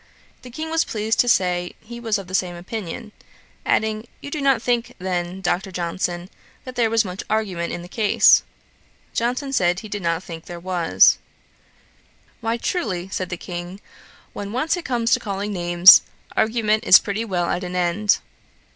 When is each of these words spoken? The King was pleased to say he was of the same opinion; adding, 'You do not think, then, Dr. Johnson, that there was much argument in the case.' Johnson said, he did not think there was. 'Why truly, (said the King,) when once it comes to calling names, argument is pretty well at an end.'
The 0.41 0.49
King 0.49 0.71
was 0.71 0.83
pleased 0.83 1.19
to 1.19 1.29
say 1.29 1.75
he 1.79 1.99
was 1.99 2.17
of 2.17 2.25
the 2.25 2.33
same 2.33 2.55
opinion; 2.55 3.11
adding, 3.67 4.07
'You 4.19 4.31
do 4.31 4.41
not 4.41 4.59
think, 4.59 4.95
then, 4.97 5.41
Dr. 5.41 5.71
Johnson, 5.71 6.27
that 6.65 6.73
there 6.75 6.89
was 6.89 7.05
much 7.05 7.23
argument 7.29 7.71
in 7.71 7.83
the 7.83 7.87
case.' 7.87 8.41
Johnson 9.13 9.53
said, 9.53 9.81
he 9.81 9.87
did 9.87 10.01
not 10.01 10.23
think 10.23 10.45
there 10.45 10.59
was. 10.59 11.19
'Why 12.39 12.57
truly, 12.57 13.09
(said 13.09 13.29
the 13.29 13.37
King,) 13.37 13.79
when 14.33 14.51
once 14.51 14.75
it 14.75 14.85
comes 14.85 15.11
to 15.11 15.19
calling 15.19 15.53
names, 15.53 16.01
argument 16.35 16.83
is 16.83 16.97
pretty 16.97 17.23
well 17.23 17.45
at 17.51 17.63
an 17.63 17.75
end.' 17.75 18.17